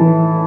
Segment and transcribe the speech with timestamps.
[0.00, 0.41] 欲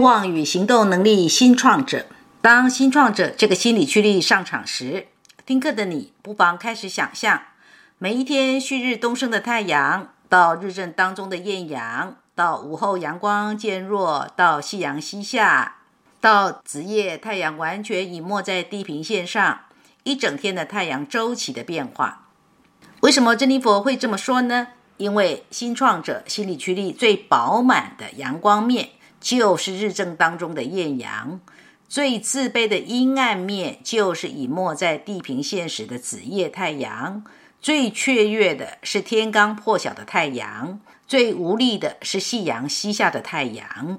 [0.00, 2.06] 望与行动能力新创者，
[2.40, 5.08] 当新创者这个心理驱力上场时，
[5.44, 7.42] 听课的你不妨开始想象，
[7.98, 15.78] 每一天旭日东升的太阳，到日正当中的艳阳，到午后阳光渐弱，到夕阳西下，
[16.20, 19.60] 到子夜太阳完全隐没在地平线上，
[20.04, 22.26] 一整天的太阳周期的变化。
[23.00, 24.68] 为什么珍妮佛会这么说呢？
[24.96, 28.90] 因为新创者心理驱力最饱满的阳光面。
[29.20, 31.40] 就是日正当中的艳阳，
[31.88, 37.24] 最自卑的阴暗面就是隐没在地平线时的子夜太阳，
[37.60, 43.98] 最雀跃的是天刚破晓的太阳，最无力的是夕阳西下的太阳。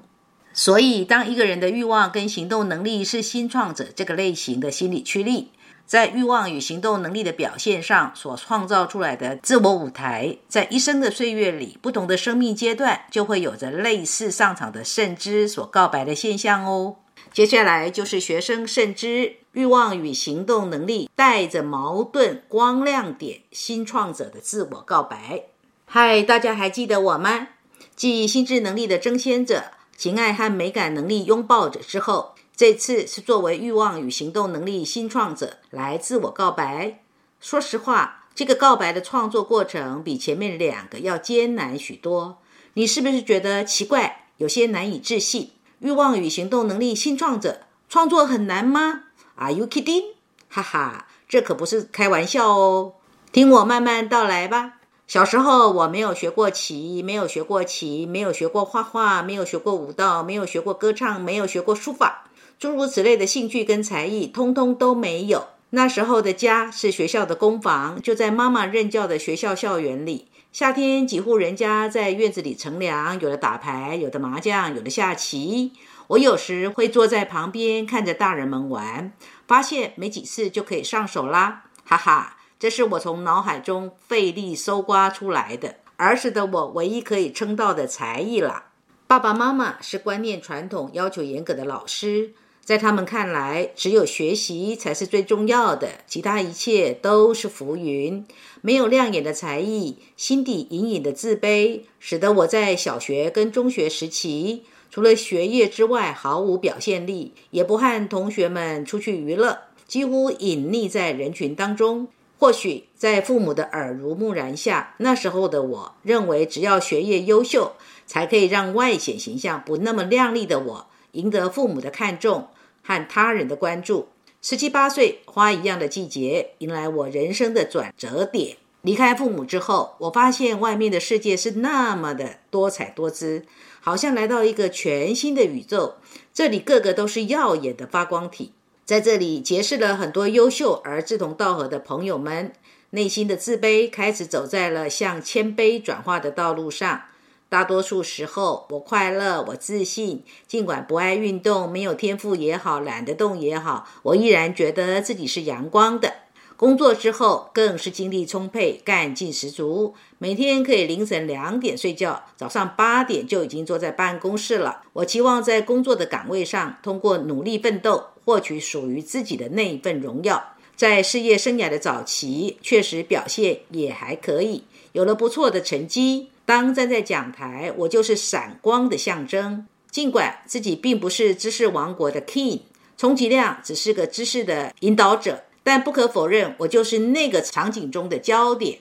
[0.52, 5.50] 所以，当一个人的欲望跟行动能力是新创者这个类型的心理驱力。
[5.90, 16.94] 在欲望与行动能力的表现上所创造出来的自我舞台，在一生的岁月里，不同的生命阶段就会有着类似上场的圣知所告白的现象哦。
[17.32, 25.46] 接下来就是学生圣知欲望与行动能力带着矛盾光亮点新创者的自我告白。
[25.86, 27.48] 嗨，大家还记得我吗？
[27.96, 29.64] 继心智能力的争先者、
[29.96, 32.36] 情爱和美感能力拥抱者之后。
[32.60, 37.00] 这次是作为欲望与行动能力新创者来自我告白。
[37.40, 42.36] 说实话，这个告白的创作过程比前面两个要艰难许多。
[42.74, 45.52] 你是不是觉得奇怪，有些难以置信？
[45.78, 49.04] 欲望与行动能力新创者创作很难吗
[49.36, 50.16] ？Are you kidding？
[50.50, 52.92] 哈哈，这可不是开玩笑哦。
[53.32, 54.74] 听我慢慢道来吧。
[55.06, 62.26] 小时候我没有学过棋，没有学过棋，没有学过画画，没有学过舞蹈，没有学过歌唱，没有学过书法。
[62.60, 65.48] 诸如此类的兴趣跟才艺，通通都没有。
[65.70, 70.28] 那时候的家是学校的工房，就在妈妈任教的学校校园里。
[70.52, 75.72] 夏天，几户人家在院子里乘凉，有的打牌，有的麻将，有的下棋。
[76.08, 79.10] 我有时会坐在旁边看着大人们玩，
[79.48, 82.36] 发现没几次就可以上手啦，哈哈！
[82.58, 88.66] 这是我从脑海中费力搜刮出来的儿时的我唯一可以称道的才艺啦。
[89.06, 92.34] 爸爸妈妈是观念传统、要求严格的老师。
[92.64, 98.24] 在他们看来，只有学习才是最重要的，其他一切都是浮云。
[98.60, 112.08] 没有亮眼的才艺，心底隐隐的自卑，使得我在小学跟中学时期，除了学业之外毫无表现力，也不和同学们出去娱乐，几乎隐匿在人群当中。
[112.38, 117.72] 或许在父母的耳濡目染下，那时候的我认为，只要学业优秀，
[118.06, 122.48] 才可以让外显形象不那么亮丽的我赢得父母的看重。
[122.82, 124.08] 和他人的关注，
[124.40, 128.56] 十七八岁，花一样的季节，迎来我人生的转折点。
[128.80, 133.44] 离开父母之后，我发现外面的世界是那么的多彩多姿，
[133.80, 135.96] 好像来到一个全新的宇宙。
[136.32, 138.52] 这里个个都是耀眼的发光体，
[138.86, 142.54] 在这里结识了很多优秀而志同道合的朋友们，
[142.90, 147.02] 内心的自卑开始走在了向谦卑转化的道路上。
[147.50, 150.22] 大多数时候，我快乐，我自信。
[150.46, 156.14] 尽管不爱运动，没有天赋也好，懒得动也好，我依然觉得自己是阳光的。
[156.56, 159.94] 工作之后，更是精力充沛，干劲十足。
[160.18, 164.82] 每天可以凌晨两点睡觉，早上八点就已经坐在办公室了。
[164.92, 170.54] 我期望在工作的岗位上，通过努力奋斗，获取属于自己的那一份荣耀。
[170.76, 176.30] 在事业生涯的早期，确实表现也还可以，有了不错的成绩。
[176.44, 179.66] 当站在讲台，我就是闪光的象征。
[179.90, 182.60] 尽管自己并不是知识王国的 king，
[182.96, 188.80] 充其量只是个知识的引导者，但不可否认，我就是那个场景中的焦点。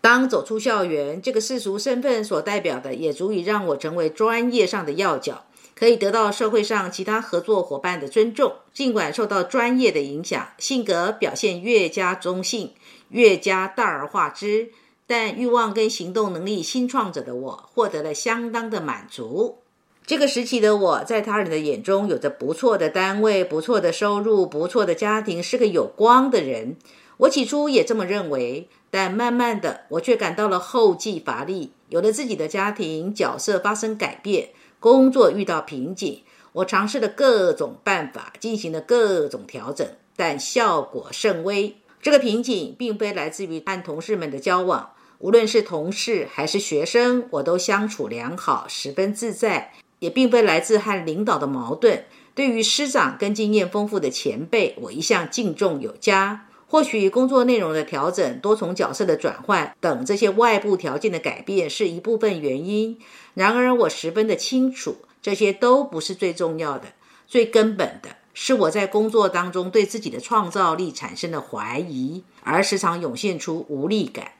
[0.00, 8.54] 当走出校园，这个世俗身份所代表的，也足以让我成为专业上的要角，可以得到社会上其他合作伙伴的尊重。
[8.72, 12.72] 尽管受到专业的影响，性格表现越加中性，
[13.10, 14.70] 越加大而化之。
[15.10, 19.58] 但欲望跟行动能力新创者的我获得了相当的满足。
[20.06, 26.76] 这个时期的我在他人的眼中有着不错的单位、不错的收入、不错的家庭，是个有光的人。
[27.16, 31.72] 我起初也这么认为，但慢慢的，我却感到了后继乏力。
[31.88, 36.22] 有了自己的家庭，角色发生改变，工作遇到瓶颈，
[36.52, 39.84] 我尝试了各种办法，进行了各种调整，
[40.14, 41.74] 但效果甚微。
[42.00, 49.72] 这个瓶颈并非来自于和同事们的交往，无论是同事还是学生，我都相处良好，十分自在。
[50.00, 52.04] 也并非来自和领导的矛盾。
[52.34, 56.46] 对于师长跟经验丰富的前辈，我一向敬重有加。
[56.66, 62.98] 或许工作内容的调整、多重角色的转换等这些外部条件的改变是一部分原因。
[63.34, 66.92] 然而，我十分的清楚，这些都不是最重要的。
[67.28, 74.32] 最根本的是我在工作当中对自己的创造力产生了怀疑，而时常涌现出无力感。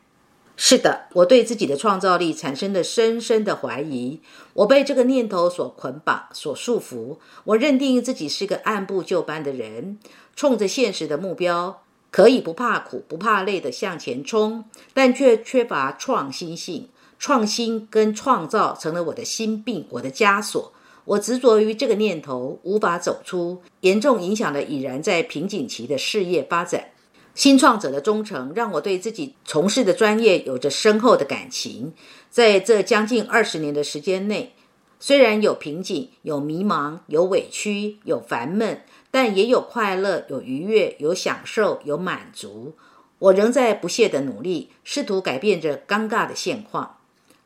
[0.62, 4.20] 是的，我对自己的创造力产生了深深的怀疑。
[4.52, 7.16] 我被这个念头所捆绑、所束缚。
[7.44, 9.98] 我认定自己是个按部就班的人，
[10.36, 11.80] 冲着现实的目标，
[12.10, 16.90] 可以不怕苦、不怕累的向前冲，但却缺乏创新性。
[17.18, 20.74] 创新跟创造成了我的心病、我的枷锁。
[21.06, 26.90] 我执着于这个念头，无法走出，严重影响了已然在瓶颈期的事业发展。
[27.34, 31.92] 新创者的忠诚让我对自己从事的专业有着深厚的感情。
[32.28, 34.52] 在这将近二十年的时间内，
[34.98, 42.74] 虽然有瓶颈、有迷茫、有委屈、有烦闷，但也有快乐、有愉悦、有享受、有满足。
[43.18, 46.98] 我仍在不懈的努力，试图改变这尴尬的现况。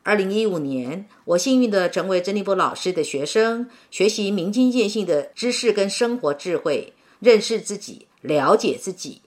[0.03, 9.21] 二零一五年，我幸运地成为珍妮波老师的学生，学习明经见性的知识跟生活智慧，认识自己，了解自己。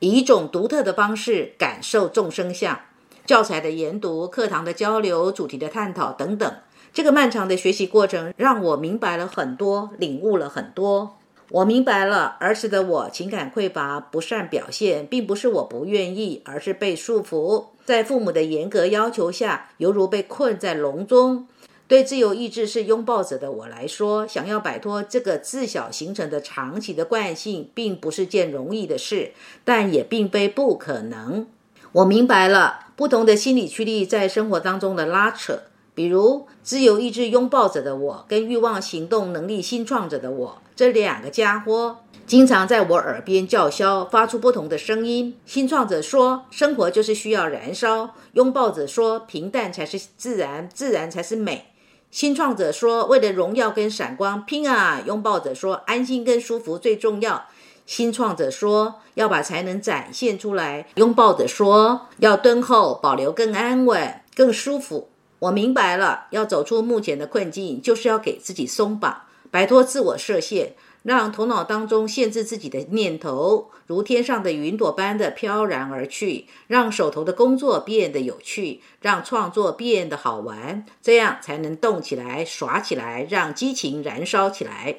[0.00, 2.80] 以一种独特的方式感受众生相，
[3.24, 6.52] 教材的研读、课堂的交流、主题的探讨等等，
[6.92, 11.16] 这个漫长的学习过程让我明白了很多，领悟了很多。
[11.50, 21.48] 我明白了，儿时的我情感匮乏、不善表现，并不是我不愿意，而是被束缚在父母的严格要求下，犹如被困在笼中。
[21.90, 29.32] 对自由意志是拥抱者的我来说，想要摆脱这个自小形成的长期的惯性，并不是件容易的事，
[29.64, 31.48] 但也并非不可能。
[31.90, 45.36] 我明白了不同的心理驱力在生活当中的拉扯，比如自由意志拥抱者的我跟欲望行动能力新创者的我这两个家伙，经常在我耳边叫嚣，发出不同的声音。
[45.44, 51.66] 新创者说：“生活就是需要燃烧。”拥抱者说：“平淡才是自然，自然才是美。”
[52.10, 57.46] 新创者说：“为了荣耀跟闪光，拼啊！”拥抱者说：“安心跟舒服最重要。”
[57.86, 65.08] 新创者说：“要把才能展现出来。”拥抱者说：“要敦厚，保留更安稳、更舒服。”
[65.38, 70.74] 我明白了，要走出目前的困境，就是要给自己松绑，摆脱自我设限。
[71.02, 84.96] 让头脑当中限制自己的念头，如天上的云朵般的飘然而去；让手头的工作变得有趣，让创作变得好玩，这样才能动起来、耍起来，让激情燃烧起来。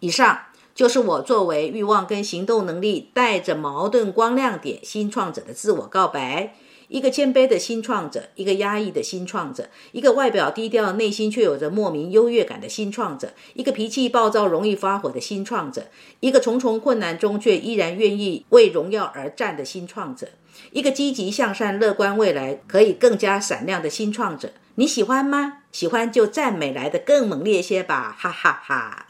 [0.00, 0.40] 以上
[0.74, 6.54] 就是我作为欲望跟行动能力带着矛盾光亮点新创者的自我告白。
[6.88, 15.86] 一个谦卑的新创者，一个压抑的新创者，一个外表低调、内心却有着莫名优越感的新创者，一个脾气暴躁、容易发火的新创者，
[16.20, 20.28] 一个重重困难中却依然愿意为荣耀而战的新创者，
[20.72, 24.50] 一个积极向善、乐观未来可以更加闪亮的新创者。
[24.76, 25.58] 你喜欢吗？
[25.72, 28.16] 喜欢就赞美来的更猛烈些吧！
[28.18, 29.06] 哈哈哈，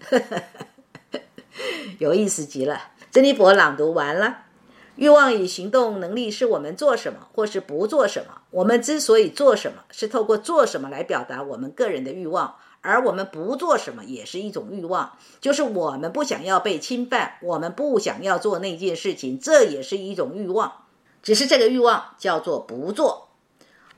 [0.00, 0.42] 哈
[1.98, 2.90] 有意思极了。
[3.10, 4.51] 珍妮佛朗读完了。
[4.96, 8.42] 欲望与行动能力是我们做什么或是不做什么。
[8.50, 20.70] 我们之所以做什么，是透过做什么来表达我们个人的欲望；而我们不做什么也是一种欲望，就是我们不想要被侵犯，我们不想要做那件事情，这也是一种欲望。
[21.22, 23.28] 只是这个欲望叫做不做。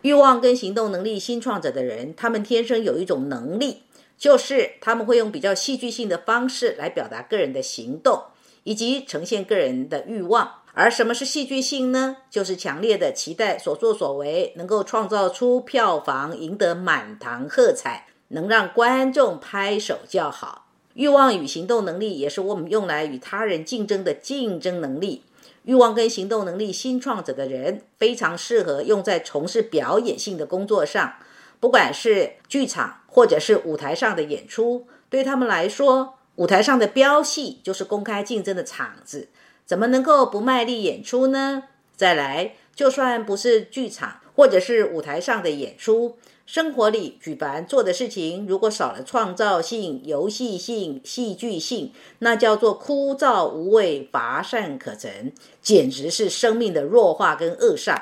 [0.03, 3.83] 欲望跟行动能力新创者的人，他们天生有一种能力，
[4.17, 8.25] 就是他们会用比较戏剧性的方式来表达个人的行动，
[8.63, 10.61] 以及呈现个人的欲望。
[10.77, 12.17] 而什么是戏剧性呢？
[12.29, 20.67] 就是强烈的期待所作所为能够创造出票房，赢得满堂喝彩，能让观众拍手叫好。
[20.95, 25.23] 欲望与行动能力也是我们用来与他人竞争的竞争能力。
[25.63, 31.15] 欲望跟行动能力新创者的人非常适合用在从事表演性的工作上，
[31.61, 39.29] 不管是剧场或者是舞台上的演出，对他们来说，舞台上的飙戏就是公开竞争的场子。
[39.65, 41.65] 怎么能够不卖力演出呢？
[41.97, 57.97] 再来，就算不是剧场或者是舞台上的演出，生活里举凡做的事情，如果少了创造性、游戏性、戏剧性，那叫做枯燥无味、乏善可陈，简直是生命的弱化跟恶煞。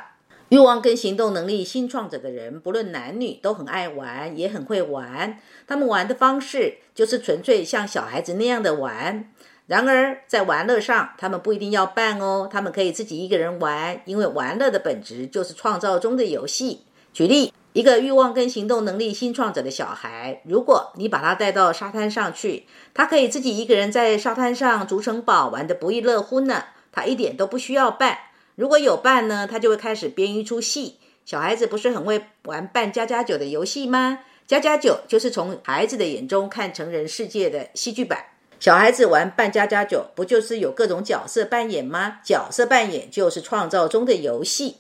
[0.49, 5.39] 欲望跟行动能力新创者的人，不论男女，都很爱玩，也很会玩。
[5.67, 9.33] 他们玩的方式就是纯粹像小孩子那样的玩。
[9.73, 16.83] 然而，在玩乐上，他们不一定要伴哦，他们可以自己一个人玩，因为玩乐的本质就是创造中的游戏。
[17.15, 26.65] 举例，一个欲望跟行动能力新创者的小孩，如果你把他带到沙滩上去，他可以自己一个人在沙滩上筑城堡，玩得不亦乐乎呢。
[26.93, 28.19] 他一点都不需要伴。
[28.55, 30.99] 如果有伴呢，他就会开始编一出戏。
[31.25, 34.19] 小孩子不是很会玩扮家家酒的游戏吗？
[34.47, 38.23] 家家酒就是从孩子的眼中看成人世界的戏剧版。
[38.63, 42.21] 小孩子玩扮家家酒，不就是有各种角色扮演吗？
[42.23, 44.77] 角色扮演就是创造中的游戏。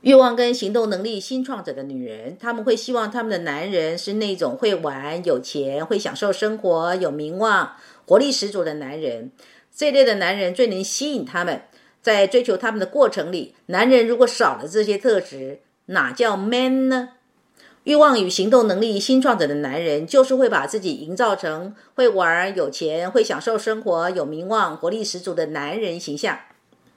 [0.00, 9.30] 欲望跟行动能力新创者的女人，他们会希望他们的男人是那种会玩、有钱、会享受生活、有名望、活力十足的男人。
[9.72, 11.62] 这类的男人最能吸引他们。
[12.02, 17.10] 在追求他们的过程里，男人如果少了这些特质，哪叫 man 呢？
[17.84, 26.38] 欲望与行动能力新创者的男人，就是会把自己营造成会玩、有钱、会享受生活、有名望、活力十足的男人形象。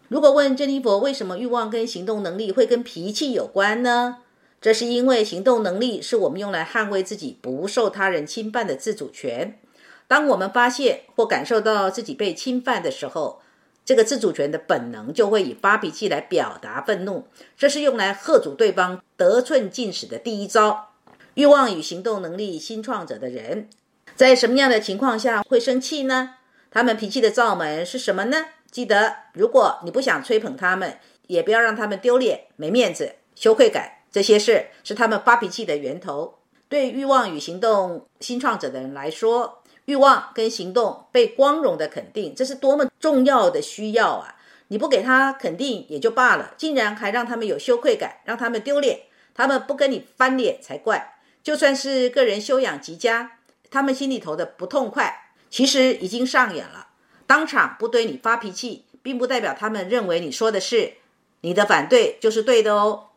[0.10, 4.18] 如果问珍妮佛为什么欲望跟行动能力会跟脾气有关呢？
[4.60, 9.60] 这是因为行动能力是我们用来捍卫自己不受他人侵犯的自主权。
[10.08, 13.42] 当我们发现或感受到自己被侵犯的时候，
[13.86, 20.92] 这个自主权的本能就会以发脾气来表达愤怒，这是用来喝阻对方得寸进尺的第一招。
[21.34, 23.68] 欲望与行动能力新创者的人，
[24.16, 26.36] 在什么样的情况下会生气呢？
[26.72, 28.46] 他们脾气的罩门是什么呢？
[28.72, 30.98] 记得，如果你不想吹捧他们，
[31.28, 36.40] 也不要让他们丢脸、没面子、羞愧感，这些事是他们发脾气的源头。
[36.70, 44.36] 对欲望与行动新创者的人来说，欲望跟行动被光荣的肯定，这是多么重要的需要啊！
[44.70, 49.02] 你不给他肯定也就罢了，竟然还让他们有羞愧感，让他们丢脸，
[49.36, 51.16] 他们不跟你翻脸才怪。
[51.44, 56.88] 就算是个人修养极佳，他们心里头的不痛快，其实已经上演了。
[57.28, 60.94] 当场不对你发脾气，并不代表他们认为你说的是
[61.42, 63.10] 你的反对就是对的哦。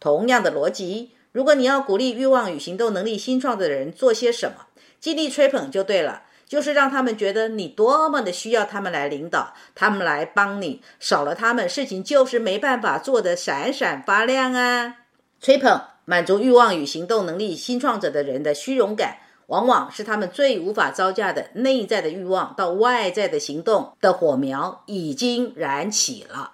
[0.00, 4.66] 同样的逻辑，如果你要鼓励欲望与行动能力新创的人做些什么？
[5.04, 15.00] 尽力吹捧就对了，就是让他们觉得你多么的需要他们来领导，他们来帮你，少了他们，事情就是没办法做得闪闪发亮啊！
[15.42, 19.18] 吹捧满足欲望与行动能力新创者的人的虚荣感，
[19.48, 26.52] 往往是他们最无法招架的内在的欲望到外在的行动的火苗已经燃起了。